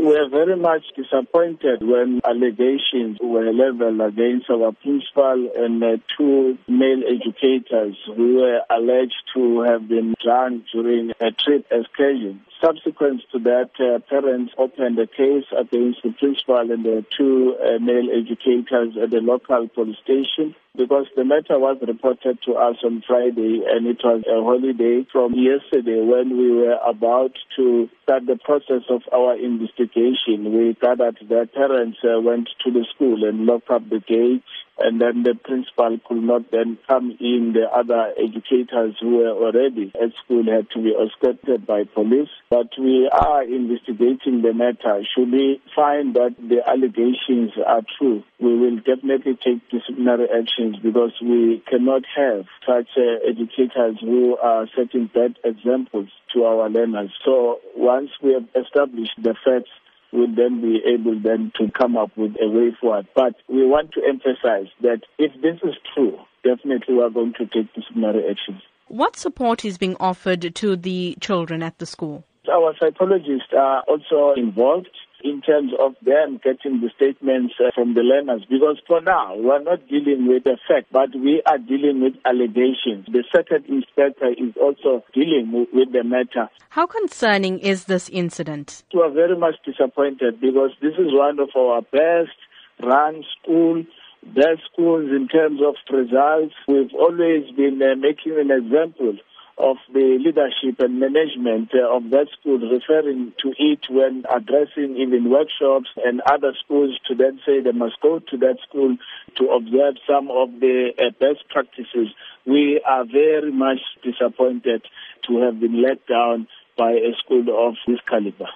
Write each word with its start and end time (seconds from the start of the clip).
We're 0.00 0.28
very 0.28 0.54
much 0.56 0.84
disappointed 0.94 1.82
when 1.82 2.20
allegations 2.24 3.18
were 3.20 3.52
leveled 3.52 4.00
against 4.00 4.48
our 4.48 4.70
principal 4.70 5.50
and 5.56 5.82
uh, 5.82 5.96
two 6.16 6.56
male 6.68 7.02
educators 7.04 7.96
who 8.06 8.36
were 8.36 8.60
alleged 8.70 9.20
to 9.34 9.62
have 9.62 9.88
been 9.88 10.14
drunk 10.22 10.66
during 10.72 11.10
a 11.20 11.32
trip 11.32 11.66
excursion. 11.72 12.42
Subsequent 12.60 13.22
to 13.30 13.38
that, 13.38 13.70
uh, 13.78 14.00
parents 14.10 14.52
opened 14.58 14.98
a 14.98 15.06
case 15.06 15.44
against 15.56 16.02
the 16.02 16.10
principal 16.18 16.58
and 16.58 16.84
the 16.84 17.04
two 17.16 17.54
uh, 17.62 17.78
male 17.78 18.10
educators 18.10 18.96
at 19.00 19.10
the 19.10 19.20
local 19.20 19.68
police 19.68 19.96
station 20.02 20.56
because 20.76 21.06
the 21.14 21.24
matter 21.24 21.56
was 21.58 21.78
reported 21.86 22.38
to 22.42 22.54
us 22.54 22.76
on 22.82 23.02
Friday 23.06 23.62
and 23.64 23.86
it 23.86 23.98
was 24.02 24.24
a 24.26 24.42
holiday 24.42 25.06
from 25.12 25.34
yesterday 25.34 26.02
when 26.02 26.36
we 26.36 26.50
were 26.50 26.78
about 26.84 27.32
to 27.54 27.88
start 28.02 28.26
the 28.26 28.38
process 28.42 28.82
of 28.90 29.02
our 29.12 29.36
investigation. 29.36 30.52
We 30.52 30.76
gathered 30.80 31.18
that 31.28 31.54
parents 31.54 31.98
uh, 32.02 32.20
went 32.20 32.48
to 32.64 32.72
the 32.72 32.84
school 32.94 33.22
and 33.22 33.46
locked 33.46 33.70
up 33.70 33.88
the 33.88 34.00
gate 34.00 34.42
and 34.78 35.00
then 35.00 35.22
the 35.22 35.34
principal 35.34 35.98
could 36.06 36.22
not 36.22 36.50
then 36.50 36.78
come 36.88 37.16
in. 37.20 37.52
The 37.54 37.66
other 37.72 38.12
educators 38.16 38.96
who 39.00 39.18
were 39.18 39.30
already 39.30 39.92
at 39.94 40.10
school 40.24 40.44
had 40.44 40.70
to 40.70 40.82
be 40.82 40.94
escorted 40.94 41.66
by 41.66 41.84
police. 41.84 42.28
But 42.50 42.68
we 42.78 43.08
are 43.10 43.42
investigating 43.42 44.42
the 44.42 44.52
matter. 44.54 45.04
Should 45.14 45.32
we 45.32 45.60
find 45.74 46.14
that 46.14 46.36
the 46.38 46.62
allegations 46.68 47.52
are 47.66 47.82
true, 47.98 48.22
we 48.40 48.56
will 48.56 48.76
definitely 48.76 49.38
take 49.44 49.68
disciplinary 49.70 50.28
actions 50.30 50.76
because 50.82 51.12
we 51.22 51.62
cannot 51.68 52.02
have 52.16 52.46
such 52.66 52.88
uh, 52.96 53.28
educators 53.28 53.98
who 54.00 54.36
are 54.36 54.68
setting 54.76 55.10
bad 55.12 55.38
examples 55.44 56.08
to 56.34 56.44
our 56.44 56.68
learners. 56.70 57.10
So 57.24 57.60
once 57.76 58.10
we 58.22 58.34
have 58.34 58.46
established 58.54 59.14
the 59.20 59.34
facts, 59.44 59.70
will 60.12 60.34
then 60.34 60.60
be 60.60 60.80
able 60.86 61.20
then 61.20 61.52
to 61.56 61.70
come 61.70 61.96
up 61.96 62.10
with 62.16 62.34
a 62.40 62.48
way 62.48 62.76
forward. 62.80 63.06
But 63.14 63.34
we 63.48 63.66
want 63.66 63.92
to 63.92 64.02
emphasize 64.08 64.68
that 64.82 65.02
if 65.18 65.32
this 65.42 65.58
is 65.62 65.76
true, 65.94 66.18
definitely 66.44 66.94
we 66.94 67.02
are 67.02 67.10
going 67.10 67.34
to 67.38 67.46
take 67.46 67.72
disciplinary 67.74 68.24
actions. 68.30 68.62
What 68.88 69.16
support 69.16 69.64
is 69.64 69.76
being 69.76 69.96
offered 70.00 70.54
to 70.54 70.76
the 70.76 71.16
children 71.20 71.62
at 71.62 71.78
the 71.78 71.86
school? 71.86 72.24
Our 72.50 72.74
psychologists 72.80 73.52
are 73.56 73.82
also 73.82 74.32
involved 74.40 74.88
in 75.24 75.40
terms 75.42 75.72
of 75.78 75.94
them 76.02 76.40
getting 76.42 76.80
the 76.80 76.90
statements 76.94 77.54
uh, 77.60 77.70
from 77.74 77.94
the 77.94 78.00
learners 78.00 78.44
because 78.48 78.80
for 78.86 79.00
now 79.00 79.34
we're 79.36 79.62
not 79.62 79.86
dealing 79.88 80.26
with 80.28 80.44
the 80.44 80.56
fact 80.68 80.86
but 80.92 81.10
we 81.14 81.42
are 81.46 81.58
dealing 81.58 82.00
with 82.02 82.14
allegations. 82.24 83.06
The 83.06 83.24
second 83.32 83.66
inspector 83.66 84.30
is 84.30 84.54
also 84.60 85.04
dealing 85.12 85.50
with, 85.52 85.68
with 85.72 85.92
the 85.92 86.04
matter. 86.04 86.48
How 86.70 86.86
concerning 86.86 87.58
is 87.58 87.84
this 87.84 88.08
incident? 88.08 88.84
We 88.94 89.00
are 89.00 89.10
very 89.10 89.36
much 89.36 89.56
disappointed 89.64 90.40
because 90.40 90.70
this 90.80 90.94
is 90.94 91.12
one 91.12 91.38
of 91.40 91.50
our 91.56 91.82
best 91.82 92.36
run 92.82 93.24
schools 93.42 93.86
best 94.34 94.60
schools 94.72 95.10
in 95.10 95.28
terms 95.28 95.60
of 95.64 95.74
results. 95.90 96.54
We've 96.66 96.92
always 96.94 97.50
been 97.56 97.80
uh, 97.80 97.94
making 97.96 98.38
an 98.38 98.50
example 98.50 99.14
of 99.58 99.76
the 99.92 100.18
leadership 100.18 100.80
and 100.80 101.00
management 101.00 101.70
of 101.74 102.10
that 102.10 102.28
school 102.38 102.58
referring 102.58 103.32
to 103.42 103.52
it 103.58 103.86
when 103.90 104.24
addressing 104.30 104.96
even 104.96 105.30
workshops 105.30 105.88
and 106.04 106.20
other 106.30 106.52
schools 106.64 106.98
to 107.06 107.14
then 107.14 107.40
say 107.44 107.60
they 107.60 107.72
must 107.72 108.00
go 108.00 108.18
to 108.20 108.36
that 108.36 108.56
school 108.68 108.96
to 109.36 109.44
observe 109.48 109.96
some 110.06 110.30
of 110.30 110.60
the 110.60 110.92
uh, 110.98 111.10
best 111.18 111.48
practices. 111.50 112.08
We 112.46 112.80
are 112.86 113.04
very 113.04 113.52
much 113.52 113.80
disappointed 114.02 114.86
to 115.26 115.42
have 115.42 115.60
been 115.60 115.82
let 115.82 116.06
down 116.06 116.46
by 116.76 116.92
a 116.92 117.14
school 117.18 117.68
of 117.68 117.74
this 117.86 118.00
caliber. 118.08 118.48